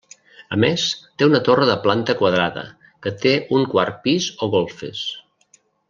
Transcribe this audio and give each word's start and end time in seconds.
A 0.55 0.57
més, 0.61 0.85
té 1.21 1.27
una 1.31 1.41
torre 1.49 1.67
de 1.71 1.75
planta 1.83 2.15
quadrada, 2.23 2.65
que 3.05 3.13
té 3.27 3.35
un 3.59 3.69
quart 3.75 4.01
pis 4.09 4.31
o 4.47 4.51
golfes. 4.57 5.05